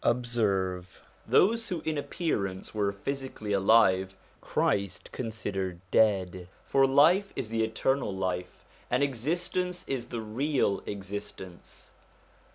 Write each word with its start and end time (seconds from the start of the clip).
Observe: 0.03 0.99
those 1.27 1.67
who 1.69 1.79
in 1.81 1.95
appearance 1.95 2.73
were 2.73 2.91
physically 2.91 3.53
alive, 3.53 4.15
Christ 4.41 5.11
considered 5.11 5.79
dead; 5.91 6.47
for 6.65 6.87
life 6.87 7.31
is 7.35 7.49
the 7.49 7.63
eternal 7.63 8.11
life, 8.11 8.65
and 8.89 9.03
existence 9.03 9.87
is 9.87 10.07
the 10.07 10.21
real 10.21 10.81
existence. 10.87 11.91